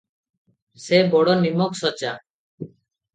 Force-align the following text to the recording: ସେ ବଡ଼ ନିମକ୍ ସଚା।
ସେ 0.85 1.01
ବଡ଼ 1.11 1.35
ନିମକ୍ 1.41 1.77
ସଚା। 1.81 2.15